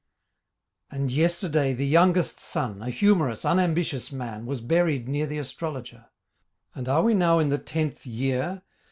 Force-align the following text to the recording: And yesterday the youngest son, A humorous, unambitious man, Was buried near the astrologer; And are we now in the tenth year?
And 0.89 1.11
yesterday 1.11 1.75
the 1.75 1.85
youngest 1.85 2.39
son, 2.39 2.81
A 2.81 2.89
humorous, 2.89 3.45
unambitious 3.45 4.11
man, 4.11 4.47
Was 4.47 4.59
buried 4.59 5.07
near 5.07 5.27
the 5.27 5.37
astrologer; 5.37 6.07
And 6.73 6.89
are 6.89 7.03
we 7.03 7.13
now 7.13 7.37
in 7.37 7.49
the 7.49 7.59
tenth 7.59 8.07
year? 8.07 8.63